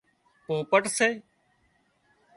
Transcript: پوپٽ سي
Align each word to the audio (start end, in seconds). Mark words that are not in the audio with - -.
پوپٽ 0.45 0.83
سي 0.97 1.09